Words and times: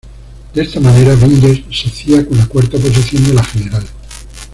De 0.55 0.63
esta 0.63 0.79
manera 0.79 1.13
Vinyes 1.13 1.61
se 1.69 1.87
hacía 1.89 2.25
con 2.27 2.35
la 2.35 2.47
cuarta 2.47 2.75
posición 2.79 3.23
de 3.23 3.35
la 3.35 3.43
general. 3.43 3.85